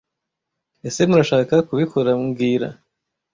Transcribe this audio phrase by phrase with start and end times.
[0.87, 2.67] ese Murashaka kubikora mbwira